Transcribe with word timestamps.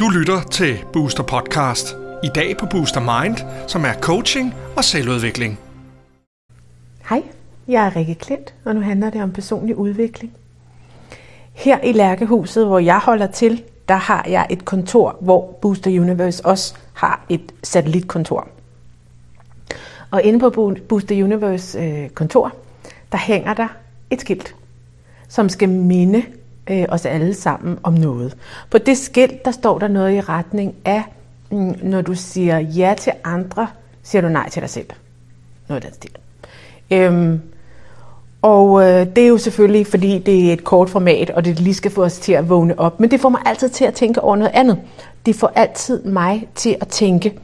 Du 0.00 0.08
lytter 0.08 0.42
til 0.50 0.84
Booster 0.92 1.22
Podcast. 1.22 1.96
I 2.24 2.28
dag 2.34 2.56
på 2.56 2.66
Booster 2.66 3.22
Mind, 3.22 3.36
som 3.66 3.84
er 3.84 3.92
coaching 4.00 4.54
og 4.76 4.84
selvudvikling. 4.84 5.58
Hej, 7.08 7.22
jeg 7.68 7.86
er 7.86 7.96
Rikke 7.96 8.14
Klint, 8.14 8.54
og 8.64 8.74
nu 8.74 8.80
handler 8.80 9.10
det 9.10 9.22
om 9.22 9.32
personlig 9.32 9.76
udvikling. 9.76 10.32
Her 11.52 11.80
i 11.80 11.92
Lærkehuset, 11.92 12.66
hvor 12.66 12.78
jeg 12.78 12.98
holder 12.98 13.26
til, 13.26 13.62
der 13.88 13.96
har 13.96 14.26
jeg 14.28 14.46
et 14.50 14.64
kontor, 14.64 15.16
hvor 15.20 15.58
Booster 15.62 16.00
Universe 16.00 16.46
også 16.46 16.74
har 16.92 17.24
et 17.28 17.52
satellitkontor. 17.62 18.48
Og 20.10 20.22
inde 20.22 20.40
på 20.40 20.74
Booster 20.88 21.24
Universe 21.24 21.78
øh, 21.78 22.08
kontor, 22.08 22.52
der 23.12 23.18
hænger 23.18 23.54
der 23.54 23.68
et 24.10 24.20
skilt, 24.20 24.54
som 25.30 25.48
skal 25.48 25.68
minde 25.68 26.22
øh, 26.70 26.84
os 26.88 27.06
alle 27.06 27.34
sammen 27.34 27.78
om 27.82 27.92
noget. 27.92 28.36
På 28.70 28.78
det 28.78 28.98
skilt, 28.98 29.44
der 29.44 29.50
står 29.50 29.78
der 29.78 29.88
noget 29.88 30.14
i 30.14 30.20
retning 30.20 30.74
af, 30.84 31.02
mm, 31.50 31.74
når 31.82 32.00
du 32.00 32.14
siger 32.14 32.58
ja 32.58 32.94
til 32.98 33.12
andre, 33.24 33.66
siger 34.02 34.22
du 34.22 34.28
nej 34.28 34.48
til 34.48 34.62
dig 34.62 34.70
selv. 34.70 34.86
Noget 35.68 35.84
af 35.84 35.90
den 35.90 35.94
stil. 35.94 36.10
Øhm, 36.90 37.40
og 38.42 38.82
øh, 38.82 39.06
det 39.16 39.24
er 39.24 39.28
jo 39.28 39.38
selvfølgelig, 39.38 39.86
fordi 39.86 40.18
det 40.18 40.48
er 40.48 40.52
et 40.52 40.64
kort 40.64 40.90
format, 40.90 41.30
og 41.30 41.44
det 41.44 41.60
lige 41.60 41.74
skal 41.74 41.90
få 41.90 42.04
os 42.04 42.18
til 42.18 42.32
at 42.32 42.48
vågne 42.48 42.78
op. 42.78 43.00
Men 43.00 43.10
det 43.10 43.20
får 43.20 43.28
mig 43.28 43.40
altid 43.46 43.68
til 43.68 43.84
at 43.84 43.94
tænke 43.94 44.20
over 44.20 44.36
noget 44.36 44.52
andet. 44.54 44.78
Det 45.26 45.36
får 45.36 45.52
altid 45.54 46.02
mig 46.04 46.48
til 46.54 46.76
at 46.80 46.88
tænke, 46.88 47.38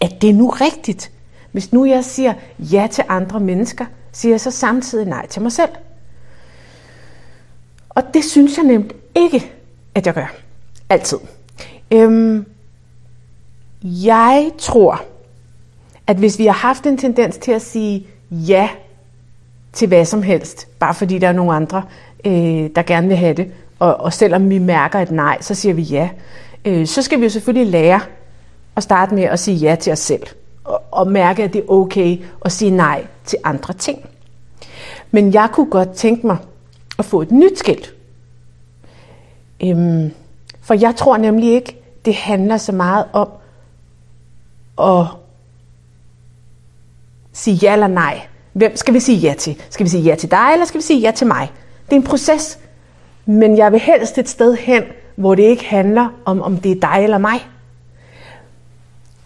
at 0.00 0.22
det 0.22 0.30
er 0.30 0.34
nu 0.34 0.48
rigtigt. 0.48 1.10
Hvis 1.52 1.72
nu 1.72 1.84
jeg 1.84 2.04
siger 2.04 2.34
ja 2.58 2.88
til 2.90 3.04
andre 3.08 3.40
mennesker, 3.40 3.84
siger 4.12 4.32
jeg 4.32 4.40
så 4.40 4.50
samtidig 4.50 5.06
nej 5.06 5.26
til 5.26 5.42
mig 5.42 5.52
selv. 5.52 5.70
Og 7.94 8.02
det 8.14 8.24
synes 8.24 8.56
jeg 8.56 8.64
nemt 8.64 8.92
ikke, 9.14 9.52
at 9.94 10.06
jeg 10.06 10.14
gør. 10.14 10.34
Altid. 10.88 11.18
Øhm, 11.90 12.46
jeg 13.82 14.50
tror, 14.58 15.02
at 16.06 16.16
hvis 16.16 16.38
vi 16.38 16.46
har 16.46 16.52
haft 16.52 16.86
en 16.86 16.98
tendens 16.98 17.36
til 17.36 17.52
at 17.52 17.62
sige 17.62 18.06
ja 18.30 18.68
til 19.72 19.88
hvad 19.88 20.04
som 20.04 20.22
helst, 20.22 20.68
bare 20.78 20.94
fordi 20.94 21.18
der 21.18 21.28
er 21.28 21.32
nogle 21.32 21.52
andre, 21.52 21.82
øh, 22.24 22.70
der 22.76 22.82
gerne 22.82 23.08
vil 23.08 23.16
have 23.16 23.34
det, 23.34 23.52
og, 23.78 23.96
og 23.96 24.12
selvom 24.12 24.50
vi 24.50 24.58
mærker 24.58 24.98
et 24.98 25.10
nej, 25.10 25.38
så 25.40 25.54
siger 25.54 25.74
vi 25.74 25.82
ja, 25.82 26.08
øh, 26.64 26.86
så 26.86 27.02
skal 27.02 27.18
vi 27.18 27.24
jo 27.24 27.30
selvfølgelig 27.30 27.72
lære 27.72 28.00
at 28.76 28.82
starte 28.82 29.14
med 29.14 29.22
at 29.22 29.38
sige 29.40 29.56
ja 29.56 29.74
til 29.74 29.92
os 29.92 29.98
selv, 29.98 30.22
og, 30.64 30.82
og 30.90 31.06
mærke, 31.06 31.42
at 31.42 31.52
det 31.52 31.58
er 31.58 31.70
okay 31.70 32.18
at 32.44 32.52
sige 32.52 32.70
nej 32.70 33.06
til 33.24 33.38
andre 33.44 33.74
ting. 33.74 34.08
Men 35.10 35.34
jeg 35.34 35.48
kunne 35.52 35.70
godt 35.70 35.92
tænke 35.92 36.26
mig 36.26 36.36
at 37.02 37.06
få 37.06 37.22
et 37.22 37.30
nyt 37.30 37.58
skilt. 37.58 37.94
Øhm, 39.64 40.10
for 40.60 40.74
jeg 40.74 40.96
tror 40.96 41.16
nemlig 41.16 41.52
ikke, 41.52 41.76
det 42.04 42.14
handler 42.14 42.56
så 42.56 42.72
meget 42.72 43.04
om 43.12 43.28
at 44.78 45.06
sige 47.32 47.54
ja 47.54 47.72
eller 47.72 47.86
nej. 47.86 48.20
Hvem 48.52 48.76
skal 48.76 48.94
vi 48.94 49.00
sige 49.00 49.18
ja 49.18 49.34
til? 49.38 49.62
Skal 49.70 49.84
vi 49.84 49.90
sige 49.90 50.02
ja 50.02 50.14
til 50.14 50.30
dig, 50.30 50.48
eller 50.52 50.66
skal 50.66 50.78
vi 50.78 50.82
sige 50.82 51.00
ja 51.00 51.10
til 51.10 51.26
mig? 51.26 51.50
Det 51.84 51.92
er 51.92 51.96
en 51.96 52.06
proces, 52.06 52.58
men 53.26 53.56
jeg 53.56 53.72
vil 53.72 53.80
helst 53.80 54.18
et 54.18 54.28
sted 54.28 54.54
hen, 54.56 54.82
hvor 55.16 55.34
det 55.34 55.42
ikke 55.42 55.64
handler 55.64 56.08
om, 56.24 56.42
om 56.42 56.56
det 56.56 56.72
er 56.72 56.80
dig 56.80 57.04
eller 57.04 57.18
mig. 57.18 57.46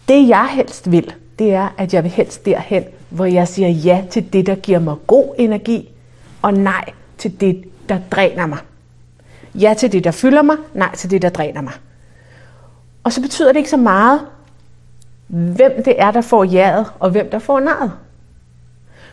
Det 0.07 0.27
jeg 0.27 0.47
helst 0.51 0.91
vil, 0.91 1.13
det 1.39 1.53
er, 1.53 1.73
at 1.77 1.93
jeg 1.93 2.03
vil 2.03 2.11
helst 2.11 2.45
derhen, 2.45 2.83
hvor 3.09 3.25
jeg 3.25 3.47
siger 3.47 3.69
ja 3.69 4.03
til 4.11 4.33
det, 4.33 4.45
der 4.45 4.55
giver 4.55 4.79
mig 4.79 4.95
god 5.07 5.35
energi, 5.37 5.89
og 6.41 6.53
nej 6.53 6.83
til 7.17 7.41
det, 7.41 7.63
der 7.89 7.99
dræner 8.11 8.45
mig. 8.45 8.57
Ja 9.55 9.73
til 9.77 9.91
det, 9.91 10.03
der 10.03 10.11
fylder 10.11 10.41
mig, 10.41 10.57
nej 10.73 10.95
til 10.95 11.11
det, 11.11 11.21
der 11.21 11.29
dræner 11.29 11.61
mig. 11.61 11.73
Og 13.03 13.13
så 13.13 13.21
betyder 13.21 13.47
det 13.47 13.57
ikke 13.57 13.69
så 13.69 13.77
meget, 13.77 14.21
hvem 15.27 15.83
det 15.83 16.01
er, 16.01 16.11
der 16.11 16.21
får 16.21 16.43
jaet, 16.43 16.85
og 16.99 17.09
hvem 17.09 17.29
der 17.29 17.39
får 17.39 17.59
nejet. 17.59 17.91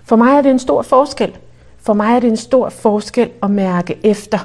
For 0.04 0.16
mig 0.16 0.36
er 0.36 0.42
det 0.42 0.50
en 0.50 0.58
stor 0.58 0.82
forskel. 0.82 1.36
For 1.78 1.92
mig 1.92 2.16
er 2.16 2.20
det 2.20 2.30
en 2.30 2.36
stor 2.36 2.68
forskel 2.68 3.30
at 3.42 3.50
mærke 3.50 3.98
efter, 4.02 4.38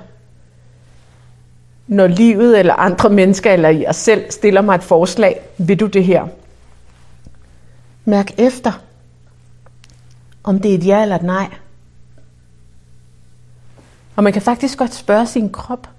når 1.88 2.07
livet 2.07 2.59
eller 2.59 2.73
andre 2.73 3.09
mennesker 3.09 3.53
eller 3.53 3.69
jeg 3.69 3.95
selv 3.95 4.31
stiller 4.31 4.61
mig 4.61 4.75
et 4.75 4.84
forslag. 4.84 5.41
Vil 5.57 5.79
du 5.79 5.85
det 5.85 6.03
her? 6.03 6.28
Mærk 8.05 8.31
efter, 8.38 8.72
om 10.44 10.59
det 10.59 10.72
er 10.72 10.78
et 10.78 10.85
ja 10.85 11.01
eller 11.01 11.16
et 11.16 11.23
nej. 11.23 11.47
Og 14.19 14.24
man 14.24 14.34
kan 14.34 14.41
faktisk 14.41 14.78
godt 14.78 14.94
spørge 14.94 15.25
sin 15.25 15.50
krop. 15.50 15.90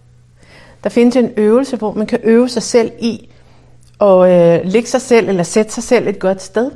Der 0.85 0.91
findes 0.91 1.17
en 1.17 1.31
øvelse, 1.37 1.77
hvor 1.77 1.93
man 1.93 2.07
kan 2.07 2.21
øve 2.23 2.49
sig 2.49 2.63
selv 2.63 2.93
i 2.99 3.29
at 4.01 4.09
øh, 4.09 4.61
lægge 4.65 4.89
sig 4.89 5.01
selv 5.01 5.29
eller 5.29 5.43
sætte 5.43 5.73
sig 5.73 5.83
selv 5.83 6.09
et 6.09 6.19
godt 6.19 6.43
sted. 6.43 6.71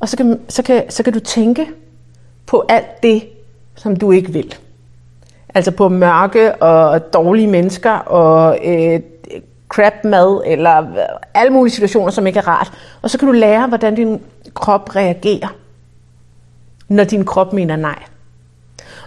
Og 0.00 0.08
så 0.08 0.16
kan, 0.16 0.40
så, 0.48 0.62
kan, 0.62 0.90
så 0.90 1.02
kan 1.02 1.12
du 1.12 1.20
tænke 1.20 1.66
på 2.46 2.64
alt 2.68 3.02
det, 3.02 3.28
som 3.76 3.96
du 3.96 4.12
ikke 4.12 4.32
vil. 4.32 4.54
Altså 5.54 5.70
på 5.70 5.88
mørke 5.88 6.54
og 6.54 7.12
dårlige 7.12 7.48
mennesker 7.48 7.92
og 7.92 8.58
øh, 8.64 9.00
crap 9.68 10.04
mad 10.04 10.42
eller 10.46 10.86
alle 11.34 11.52
mulige 11.52 11.74
situationer, 11.74 12.10
som 12.10 12.26
ikke 12.26 12.38
er 12.38 12.48
rart. 12.48 12.72
Og 13.02 13.10
så 13.10 13.18
kan 13.18 13.26
du 13.26 13.32
lære, 13.32 13.68
hvordan 13.68 13.94
din 13.94 14.20
krop 14.54 14.96
reagerer, 14.96 15.56
når 16.88 17.04
din 17.04 17.24
krop 17.24 17.52
mener 17.52 17.76
nej. 17.76 18.02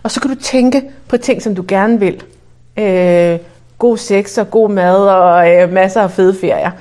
Og 0.04 0.12
så 0.12 0.22
kan 0.22 0.30
du 0.30 0.36
tænke 0.42 0.92
på 1.08 1.18
ting, 1.18 1.42
som 1.42 1.56
du 1.56 1.66
gerne 1.68 2.00
vil. 2.00 2.24
Øh, 2.78 3.40
god 3.78 3.98
sex 3.98 4.38
og 4.38 4.52
god 4.52 4.70
mad 4.70 4.96
og 4.96 5.52
øh, 5.52 5.72
masser 5.72 6.02
af 6.02 6.12
fede 6.12 6.36
ferier. 6.42 6.72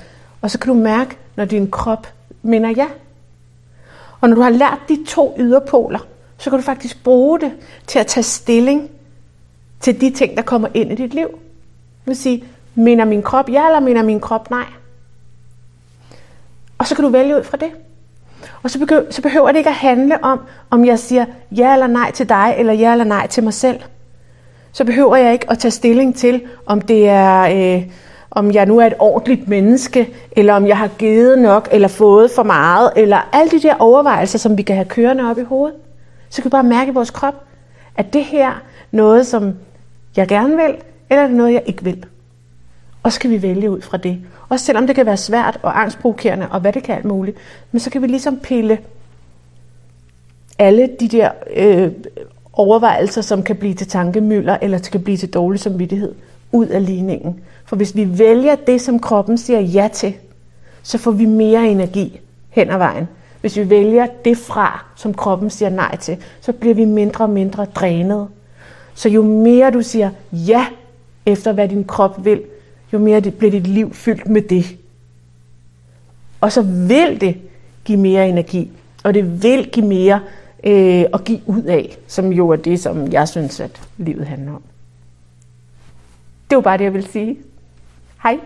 Og 0.40 0.50
så 0.50 0.58
kan 0.58 0.68
du 0.68 0.80
mærke, 0.80 1.16
når 1.36 1.44
din 1.44 1.70
krop 1.70 2.06
mener 2.42 2.70
ja. 2.70 2.86
Og 4.20 4.28
når 4.28 4.34
du 4.34 4.42
har 4.42 4.50
lært 4.50 4.78
de 4.88 5.04
to 5.06 5.34
yderpoler, 5.38 5.98
så 6.38 6.50
kan 6.50 6.58
du 6.58 6.64
faktisk 6.64 7.04
bruge 7.04 7.40
det 7.40 7.52
til 7.86 7.98
at 7.98 8.06
tage 8.06 8.24
stilling 8.24 8.90
til 9.80 10.00
de 10.00 10.10
ting, 10.10 10.36
der 10.36 10.42
kommer 10.42 10.68
ind 10.74 10.92
i 10.92 10.94
dit 10.94 11.14
liv. 11.14 11.28
Det 11.28 12.06
vil 12.06 12.16
sige, 12.16 12.44
mener 12.74 13.04
min 13.04 13.22
krop 13.22 13.50
ja, 13.50 13.66
eller 13.66 13.80
mener 13.80 14.02
min 14.02 14.20
krop 14.20 14.50
nej? 14.50 14.64
Og 16.78 16.86
så 16.86 16.94
kan 16.94 17.04
du 17.04 17.10
vælge 17.10 17.36
ud 17.36 17.44
fra 17.44 17.56
det. 17.56 17.70
Og 18.62 18.70
så, 18.70 18.78
behøver, 18.78 19.02
så 19.10 19.22
behøver 19.22 19.48
det 19.48 19.58
ikke 19.58 19.70
at 19.70 19.76
handle 19.76 20.24
om, 20.24 20.40
om 20.70 20.84
jeg 20.84 20.98
siger 20.98 21.24
ja 21.50 21.72
eller 21.72 21.86
nej 21.86 22.10
til 22.10 22.28
dig, 22.28 22.54
eller 22.58 22.72
ja 22.72 22.92
eller 22.92 23.04
nej 23.04 23.26
til 23.26 23.42
mig 23.42 23.54
selv. 23.54 23.80
Så 24.72 24.84
behøver 24.84 25.16
jeg 25.16 25.32
ikke 25.32 25.50
at 25.50 25.58
tage 25.58 25.72
stilling 25.72 26.16
til, 26.16 26.42
om 26.66 26.80
det 26.80 27.08
er, 27.08 27.40
øh, 27.76 27.82
om 28.30 28.52
jeg 28.52 28.66
nu 28.66 28.78
er 28.78 28.86
et 28.86 28.94
ordentligt 28.98 29.48
menneske, 29.48 30.14
eller 30.32 30.54
om 30.54 30.66
jeg 30.66 30.78
har 30.78 30.88
givet 30.98 31.38
nok, 31.38 31.68
eller 31.72 31.88
fået 31.88 32.30
for 32.30 32.42
meget, 32.42 32.90
eller 32.96 33.28
alle 33.32 33.50
de 33.50 33.62
der 33.62 33.74
overvejelser, 33.78 34.38
som 34.38 34.58
vi 34.58 34.62
kan 34.62 34.76
have 34.76 34.88
kørende 34.88 35.30
op 35.30 35.38
i 35.38 35.42
hovedet. 35.42 35.76
Så 36.28 36.42
kan 36.42 36.48
vi 36.48 36.50
bare 36.50 36.62
mærke 36.62 36.90
i 36.90 36.94
vores 36.94 37.10
krop, 37.10 37.34
at 37.96 38.12
det 38.12 38.24
her 38.24 38.62
noget, 38.90 39.26
som 39.26 39.54
jeg 40.16 40.28
gerne 40.28 40.56
vil, 40.56 40.74
eller 41.10 41.22
er 41.22 41.26
det 41.26 41.36
noget, 41.36 41.52
jeg 41.52 41.62
ikke 41.66 41.84
vil. 41.84 42.04
Og 43.02 43.12
så 43.12 43.20
kan 43.20 43.30
vi 43.30 43.42
vælge 43.42 43.70
ud 43.70 43.80
fra 43.80 43.96
det. 43.96 44.18
Også 44.48 44.64
selvom 44.64 44.86
det 44.86 44.96
kan 44.96 45.06
være 45.06 45.16
svært 45.16 45.58
og 45.62 45.80
angstprovokerende, 45.80 46.48
og 46.48 46.60
hvad 46.60 46.72
det 46.72 46.82
kan 46.82 46.94
alt 46.94 47.04
muligt. 47.04 47.36
Men 47.72 47.80
så 47.80 47.90
kan 47.90 48.02
vi 48.02 48.06
ligesom 48.06 48.38
pille 48.38 48.78
alle 50.58 50.88
de 51.00 51.08
der 51.08 51.30
øh, 51.56 51.92
overvejelser, 52.52 53.22
som 53.22 53.42
kan 53.42 53.56
blive 53.56 53.74
til 53.74 53.86
tankemøller, 53.86 54.58
eller 54.62 54.78
kan 54.78 55.02
blive 55.02 55.16
til 55.16 55.30
dårlig 55.30 55.60
samvittighed, 55.60 56.14
ud 56.52 56.66
af 56.66 56.86
ligningen. 56.86 57.40
For 57.64 57.76
hvis 57.76 57.96
vi 57.96 58.18
vælger 58.18 58.54
det, 58.54 58.80
som 58.80 58.98
kroppen 58.98 59.38
siger 59.38 59.60
ja 59.60 59.88
til, 59.92 60.14
så 60.82 60.98
får 60.98 61.10
vi 61.10 61.24
mere 61.24 61.68
energi 61.68 62.20
hen 62.50 62.70
ad 62.70 62.78
vejen. 62.78 63.08
Hvis 63.40 63.56
vi 63.56 63.70
vælger 63.70 64.06
det 64.24 64.38
fra, 64.38 64.84
som 64.96 65.14
kroppen 65.14 65.50
siger 65.50 65.68
nej 65.68 65.96
til, 65.96 66.16
så 66.40 66.52
bliver 66.52 66.74
vi 66.74 66.84
mindre 66.84 67.24
og 67.24 67.30
mindre 67.30 67.64
drænet. 67.64 68.28
Så 68.94 69.08
jo 69.08 69.22
mere 69.22 69.70
du 69.70 69.82
siger 69.82 70.10
ja 70.32 70.66
efter, 71.26 71.52
hvad 71.52 71.68
din 71.68 71.84
krop 71.84 72.24
vil, 72.24 72.42
jo 72.92 72.98
mere 72.98 73.20
det 73.20 73.34
bliver 73.34 73.50
dit 73.50 73.66
liv 73.66 73.94
fyldt 73.94 74.28
med 74.28 74.42
det. 74.42 74.76
Og 76.40 76.52
så 76.52 76.62
vil 76.62 77.20
det 77.20 77.36
give 77.84 77.98
mere 77.98 78.28
energi, 78.28 78.70
og 79.04 79.14
det 79.14 79.42
vil 79.42 79.68
give 79.72 79.86
mere 79.86 80.20
øh, 80.64 81.04
at 81.14 81.24
give 81.24 81.40
ud 81.46 81.62
af, 81.62 81.98
som 82.06 82.32
jo 82.32 82.48
er 82.48 82.56
det, 82.56 82.80
som 82.80 83.12
jeg 83.12 83.28
synes, 83.28 83.60
at 83.60 83.80
livet 83.96 84.26
handler 84.26 84.52
om. 84.52 84.62
Det 86.50 86.56
var 86.56 86.62
bare 86.62 86.78
det, 86.78 86.84
jeg 86.84 86.92
ville 86.92 87.10
sige. 87.10 87.36
Hej. 88.22 88.38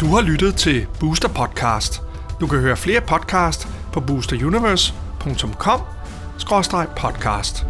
Du 0.00 0.06
har 0.06 0.22
lyttet 0.22 0.54
til 0.54 0.86
Booster 1.00 1.28
Podcast. 1.28 2.02
Du 2.40 2.46
kan 2.46 2.58
høre 2.58 2.76
flere 2.76 3.00
podcast 3.00 3.68
på 3.92 4.00
boosteruniverse.com 4.00 5.80
podcast. 6.96 7.66